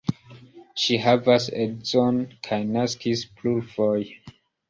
Ŝi 0.83 0.95
havas 1.03 1.45
edzon 1.65 2.17
kaj 2.47 2.59
naskis 2.79 3.23
plurfoje. 3.41 4.19